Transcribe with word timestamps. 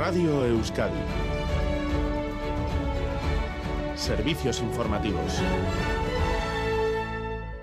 Radio 0.00 0.46
Euskadi. 0.46 0.96
Servicios 3.94 4.62
informativos. 4.62 5.38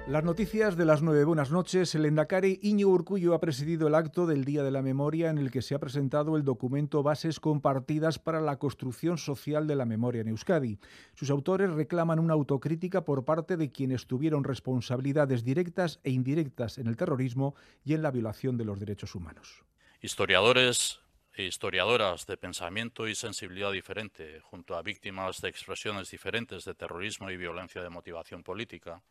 Las 0.07 0.23
noticias 0.23 0.78
de 0.78 0.86
las 0.86 1.02
nueve. 1.02 1.25
Buenas 1.25 1.50
noches. 1.50 1.96
El 1.96 2.05
Endacari 2.05 2.60
Iñigo 2.61 2.92
Urcullo 2.92 3.34
ha 3.34 3.39
presidido 3.39 3.88
el 3.88 3.96
acto 3.96 4.28
del 4.28 4.46
Día 4.46 4.61
de 4.61 4.70
la 4.70 4.84
Memoria 4.84 5.32
en 5.32 5.39
el 5.39 5.50
que 5.50 5.64
se 5.64 5.73
ha 5.73 5.79
presentado 5.79 6.38
el 6.38 6.43
documento 6.43 7.02
Bases 7.02 7.39
compartidas 7.39 8.20
para 8.20 8.39
la 8.39 8.60
construcción 8.60 9.18
social 9.18 9.65
de 9.65 9.75
la 9.75 9.86
memoria 9.86 10.21
en 10.21 10.28
Euskadi. 10.28 10.78
Sus 11.15 11.32
autores 11.32 11.71
reclaman 11.71 12.19
una 12.19 12.36
autocrítica 12.36 13.04
por 13.04 13.25
parte 13.25 13.57
de 13.57 13.71
quienes 13.71 14.06
tuvieron 14.06 14.43
responsabilidades 14.43 15.43
directas 15.43 16.00
e 16.04 16.11
indirectas 16.11 16.78
en 16.78 16.86
el 16.86 16.97
terrorismo 16.97 17.56
y 17.83 17.96
en 17.96 18.04
la 18.04 18.11
violación 18.11 18.57
de 18.57 18.65
los 18.65 18.79
derechos 18.79 19.15
humanos. 19.15 19.64
Historiadores 20.04 21.00
historiadoras 21.43 22.25
de 22.25 22.37
pensamiento 22.37 23.07
y 23.07 23.15
sensibilidad 23.15 23.71
diferente, 23.71 24.39
junto 24.41 24.75
a 24.75 24.82
víctimas 24.82 25.41
de 25.41 25.50
expresiones 25.50 26.09
diferentes 26.09 26.65
de 26.65 26.73
terrorismo 26.73 27.29
y 27.29 27.37
violencia 27.37 27.82
de 27.82 27.89
motivación 27.89 28.43
política, 28.43 29.04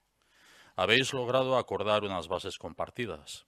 habéis 0.74 1.12
logrado 1.12 1.56
acordar 1.56 2.04
unas 2.04 2.28
bases 2.28 2.58
compartidas. 2.58 3.46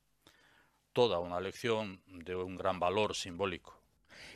Toda 0.92 1.19
una 1.19 1.41
lección 1.41 2.02
de 2.06 2.34
un 2.34 2.56
gran 2.56 2.80
valor 2.80 3.14
simbólico. 3.14 3.77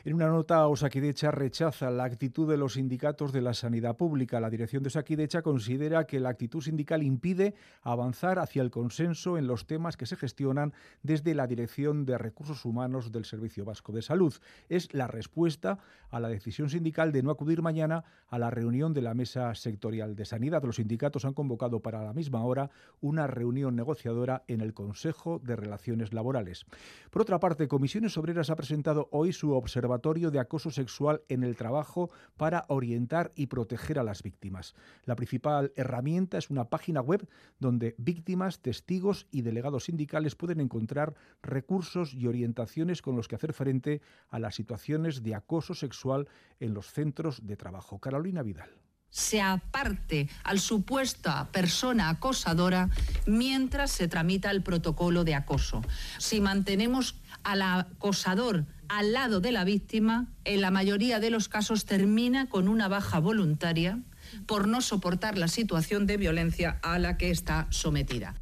En 0.05 0.15
una 0.15 0.27
nota, 0.27 0.67
Osakidecha 0.67 1.31
rechaza 1.31 1.89
la 1.93 2.03
actitud 2.03 2.51
de 2.51 2.57
los 2.57 2.73
sindicatos 2.73 3.33
de 3.33 3.41
la 3.41 3.55
sanidad 3.55 3.97
pública. 3.97 4.41
La 4.41 4.51
dirección 4.51 4.83
de 4.83 4.89
Osakidecha 4.89 5.43
considera 5.43 6.09
que 6.09 6.19
la 6.19 6.31
actitud 6.31 6.61
sindical 6.61 7.05
impide 7.05 7.55
avanzar 7.83 8.41
hacia 8.41 8.63
el 8.63 8.73
consenso 8.73 9.39
en 9.39 9.47
los 9.47 9.65
temas 9.69 9.97
que 9.97 10.07
se 10.07 10.17
gestionan 10.17 10.73
desde 11.05 11.37
la 11.37 11.47
Dirección 11.47 12.05
de 12.05 12.19
Recursos 12.19 12.65
Humanos 12.65 13.13
del 13.13 13.25
Servicio 13.25 13.65
Vasco 13.65 13.93
de 13.93 14.03
Salud. 14.03 14.35
Es 14.69 14.93
la 14.93 15.07
respuesta 15.07 15.79
a 16.11 16.19
la 16.19 16.29
decisión 16.29 16.69
sindical 16.69 17.13
de 17.13 17.23
no 17.23 17.31
acudir 17.31 17.63
mañana 17.63 18.03
a 18.29 18.41
la 18.41 18.51
reunión 18.51 18.95
de 18.95 19.03
la 19.03 19.15
Mesa 19.15 19.55
Sectorial 19.55 20.17
de 20.17 20.25
Sanidad. 20.25 20.65
Los 20.65 20.77
sindicatos 20.77 21.25
han 21.25 21.35
convocado 21.35 21.79
para 21.79 22.03
la 22.03 22.13
misma 22.13 22.43
hora 22.43 22.71
una 23.01 23.29
reunión 23.29 23.77
negociadora 23.77 24.43
en 24.49 24.63
el 24.63 24.75
Consejo 24.75 25.39
de 25.39 25.55
Relaciones 25.55 26.13
Laborales. 26.13 26.67
Por 27.11 27.23
otra 27.23 27.39
parte, 27.39 27.69
Comisiones 27.69 28.19
Obreras 28.19 28.51
ha 28.51 28.57
presentado 28.57 29.09
hoy 29.13 29.33
su 29.33 29.53
observación 29.53 29.92
De 29.99 30.39
Acoso 30.39 30.71
Sexual 30.71 31.23
en 31.29 31.43
el 31.43 31.57
Trabajo 31.57 32.11
para 32.37 32.65
orientar 32.69 33.33
y 33.35 33.47
proteger 33.47 33.99
a 33.99 34.03
las 34.03 34.23
víctimas. 34.23 34.75
La 35.05 35.17
principal 35.17 35.73
herramienta 35.77 36.39
es 36.39 36.51
una 36.51 36.65
página 36.65 37.01
web 37.01 37.29
donde 37.59 37.95
víctimas, 37.99 38.61
testigos 38.61 39.27
y 39.31 39.43
delegados 39.43 39.85
sindicales 39.85 40.35
pueden 40.35 40.61
encontrar 40.61 41.15
recursos 41.43 42.15
y 42.15 42.27
orientaciones 42.27 43.03
con 43.03 43.17
los 43.17 43.29
que 43.29 43.37
hacer 43.37 43.53
frente 43.53 44.01
a 44.29 44.39
las 44.39 44.55
situaciones 44.55 45.23
de 45.23 45.35
acoso 45.35 45.75
sexual 45.75 46.29
en 46.61 46.75
los 46.75 46.87
centros 46.91 47.47
de 47.47 47.57
trabajo. 47.57 47.99
Carolina 47.99 48.43
Vidal 48.43 48.71
se 49.13 49.41
aparte 49.41 50.29
al 50.43 50.59
supuesta 50.59 51.49
persona 51.53 52.09
acosadora 52.09 52.89
mientras 53.27 53.93
se 53.93 54.09
tramita 54.09 54.51
el 54.51 54.63
protocolo 54.63 55.23
de 55.23 55.37
acoso. 55.37 55.83
Si 56.19 56.41
mantenemos 56.41 57.15
al 57.45 57.63
acosador 57.63 58.65
al 58.89 59.13
lado 59.13 59.41
de 59.41 59.53
la 59.53 59.65
víctima, 59.65 60.27
en 60.45 60.61
la 60.61 60.71
mayoría 60.71 61.21
de 61.21 61.31
los 61.31 61.49
casos 61.49 61.85
termina 61.85 62.49
con 62.49 62.69
una 62.69 62.89
baja 62.89 63.21
voluntaria 63.21 64.01
por 64.47 64.67
no 64.67 64.81
soportar 64.81 65.39
la 65.39 65.49
situación 65.49 66.07
de 66.07 66.17
violencia 66.17 66.79
a 66.83 66.99
la 66.99 67.17
que 67.17 67.31
está 67.31 67.67
sometida. 67.71 68.42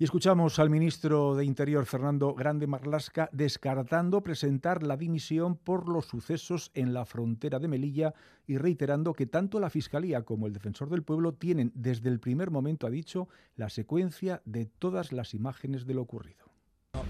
Y 0.00 0.04
escuchamos 0.04 0.58
al 0.58 0.70
ministro 0.70 1.34
de 1.34 1.44
Interior, 1.44 1.84
Fernando 1.84 2.32
Grande 2.32 2.66
Marlasca, 2.66 3.28
descartando 3.32 4.22
presentar 4.22 4.82
la 4.82 4.96
dimisión 4.96 5.56
por 5.56 5.90
los 5.90 6.06
sucesos 6.06 6.70
en 6.72 6.94
la 6.94 7.04
frontera 7.04 7.58
de 7.58 7.68
Melilla 7.68 8.14
y 8.46 8.56
reiterando 8.56 9.12
que 9.12 9.26
tanto 9.26 9.60
la 9.60 9.68
Fiscalía 9.68 10.22
como 10.22 10.46
el 10.46 10.54
Defensor 10.54 10.88
del 10.88 11.02
Pueblo 11.02 11.34
tienen 11.34 11.70
desde 11.74 12.08
el 12.08 12.18
primer 12.18 12.50
momento, 12.50 12.86
ha 12.86 12.90
dicho, 12.90 13.28
la 13.56 13.68
secuencia 13.68 14.40
de 14.46 14.64
todas 14.64 15.12
las 15.12 15.34
imágenes 15.34 15.86
de 15.86 15.92
lo 15.92 16.00
ocurrido. 16.00 16.46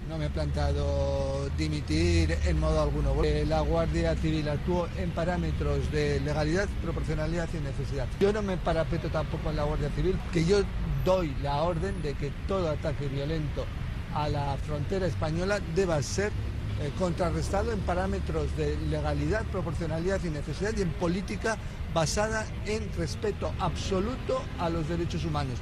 No, 0.09 0.17
me 0.17 0.25
he 0.25 0.29
plantado 0.29 1.49
dimitir 1.57 2.37
en 2.45 2.59
modo 2.59 2.81
alguno. 2.81 3.15
La 3.47 3.61
Guardia 3.61 4.15
Civil 4.15 4.47
actuó 4.49 4.87
en 4.97 5.09
parámetros 5.11 5.91
de 5.91 6.19
legalidad, 6.19 6.67
proporcionalidad 6.83 7.49
y 7.53 7.63
necesidad. 7.63 8.07
Yo 8.19 8.31
no 8.31 8.41
me 8.41 8.57
parapeto 8.57 9.09
tampoco 9.09 9.49
en 9.49 9.55
la 9.55 9.63
Guardia 9.63 9.89
Civil, 9.91 10.15
que 10.31 10.45
yo 10.45 10.61
doy 11.03 11.35
la 11.41 11.63
orden 11.63 12.01
de 12.01 12.13
que 12.13 12.31
todo 12.47 12.69
ataque 12.69 13.07
violento 13.07 13.65
a 14.13 14.29
la 14.29 14.57
frontera 14.57 15.07
española 15.07 15.59
deba 15.75 16.01
ser 16.01 16.31
eh, 16.81 16.91
contrarrestado 16.97 17.71
en 17.71 17.79
parámetros 17.79 18.55
de 18.57 18.77
legalidad, 18.89 19.43
proporcionalidad 19.45 20.23
y 20.23 20.29
necesidad 20.29 20.73
y 20.77 20.81
en 20.81 20.91
política 20.91 21.57
basada 21.93 22.45
en 22.65 22.91
respeto 22.93 23.53
absoluto 23.59 24.41
a 24.59 24.69
los 24.69 24.87
derechos 24.87 25.23
humanos. 25.25 25.61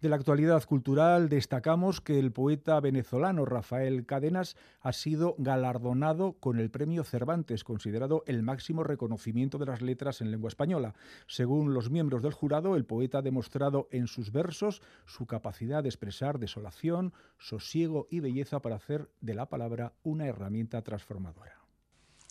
De 0.00 0.08
la 0.08 0.16
actualidad 0.16 0.64
cultural 0.64 1.28
destacamos 1.28 2.00
que 2.00 2.18
el 2.18 2.32
poeta 2.32 2.80
venezolano 2.80 3.44
Rafael 3.44 4.04
Cadenas 4.06 4.56
ha 4.80 4.92
sido 4.92 5.36
galardonado 5.38 6.32
con 6.40 6.58
el 6.58 6.70
Premio 6.70 7.04
Cervantes, 7.04 7.62
considerado 7.62 8.24
el 8.26 8.42
máximo 8.42 8.82
reconocimiento 8.82 9.58
de 9.58 9.66
las 9.66 9.80
letras 9.80 10.20
en 10.20 10.32
lengua 10.32 10.48
española. 10.48 10.94
Según 11.28 11.74
los 11.74 11.90
miembros 11.90 12.22
del 12.22 12.32
jurado, 12.32 12.74
el 12.74 12.84
poeta 12.84 13.18
ha 13.18 13.22
demostrado 13.22 13.88
en 13.92 14.08
sus 14.08 14.32
versos 14.32 14.82
su 15.06 15.26
capacidad 15.26 15.84
de 15.84 15.90
expresar 15.90 16.40
desolación, 16.40 17.12
sosiego 17.38 18.08
y 18.10 18.18
belleza 18.18 18.60
para 18.60 18.76
hacer 18.76 19.10
de 19.20 19.34
la 19.34 19.46
palabra 19.46 19.92
una 20.02 20.26
herramienta 20.26 20.82
transformadora. 20.82 21.56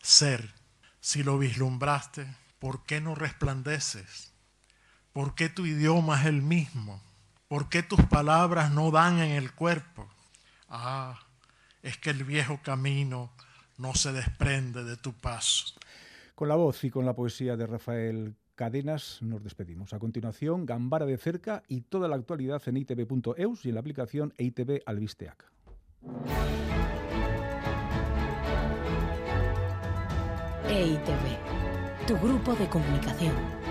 Ser, 0.02 0.53
si 1.00 1.24
lo 1.24 1.38
vislumbraste, 1.38 2.28
¿por 2.59 2.84
qué 2.84 3.00
no 3.00 3.16
resplandeces? 3.16 4.34
¿Por 5.14 5.36
qué 5.36 5.47
tu 5.47 5.66
idioma 5.66 6.20
es 6.20 6.25
el 6.25 6.41
mismo? 6.41 7.02
¿Por 7.51 7.67
qué 7.67 7.84
tus 7.84 8.00
palabras 8.06 8.72
no 8.72 8.91
dan 8.91 9.19
en 9.19 9.31
el 9.31 9.53
cuerpo? 9.53 10.07
Ah, 10.69 11.19
es 11.84 11.97
que 11.97 12.12
el 12.12 12.23
viejo 12.23 12.62
camino 12.63 13.29
no 13.78 13.94
se 13.94 14.13
desprende 14.13 14.85
de 14.85 14.95
tu 14.95 15.12
paso. 15.12 15.75
Con 16.34 16.47
la 16.47 16.56
voz 16.56 16.81
y 16.85 16.90
con 16.90 17.06
la 17.06 17.13
poesía 17.13 17.57
de 17.57 17.67
Rafael 17.67 18.35
Cadenas 18.56 19.17
nos 19.22 19.44
despedimos. 19.44 19.91
A 19.91 20.00
continuación, 20.00 20.66
Gambara 20.66 21.06
de 21.06 21.17
cerca 21.17 21.61
y 21.67 21.81
toda 21.81 22.07
la 22.07 22.16
actualidad 22.16 22.61
en 22.67 22.78
itv.eus 22.78 23.66
y 23.66 23.67
en 23.67 23.75
la 23.75 23.81
aplicación 23.81 24.34
ITV 24.38 24.84
Albisteac. 24.85 25.51
EITV, 30.69 32.07
tu 32.07 32.17
grupo 32.17 32.56
de 32.56 32.69
comunicación. 32.69 33.71